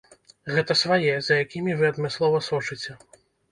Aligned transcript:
Гэта 0.55 0.77
свае, 0.83 1.11
за 1.27 1.37
якімі 1.45 1.77
вы 1.83 1.91
адмыслова 1.93 2.43
сочыце. 2.49 2.99